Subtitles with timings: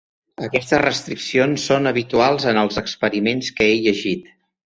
[0.45, 4.35] Aquestes restriccions són habituals en els experiments que he llegit.